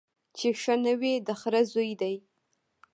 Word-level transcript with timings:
چي 0.37 0.47
ښه 0.61 0.75
نه 0.83 0.93
وي 0.99 1.13
د 1.27 1.29
خره 1.39 1.61
زوی 1.71 1.91
دی 2.01 2.15